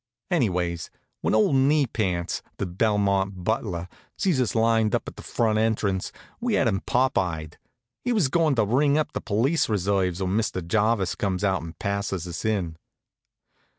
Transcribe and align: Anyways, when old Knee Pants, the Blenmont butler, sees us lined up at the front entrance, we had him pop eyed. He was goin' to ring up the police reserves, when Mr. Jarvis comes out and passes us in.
Anyways, 0.31 0.89
when 1.21 1.35
old 1.35 1.55
Knee 1.57 1.85
Pants, 1.85 2.41
the 2.57 2.65
Blenmont 2.65 3.43
butler, 3.43 3.87
sees 4.17 4.41
us 4.41 4.55
lined 4.55 4.95
up 4.95 5.07
at 5.07 5.15
the 5.15 5.21
front 5.21 5.59
entrance, 5.59 6.11
we 6.39 6.55
had 6.55 6.67
him 6.67 6.81
pop 6.87 7.19
eyed. 7.19 7.59
He 8.03 8.11
was 8.11 8.27
goin' 8.27 8.55
to 8.55 8.65
ring 8.65 8.97
up 8.97 9.11
the 9.13 9.21
police 9.21 9.69
reserves, 9.69 10.19
when 10.19 10.35
Mr. 10.35 10.65
Jarvis 10.65 11.13
comes 11.13 11.43
out 11.43 11.61
and 11.61 11.77
passes 11.77 12.27
us 12.27 12.43
in. 12.45 12.77